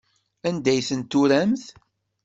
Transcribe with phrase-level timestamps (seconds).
[0.47, 1.63] Anda ay ten-turamt?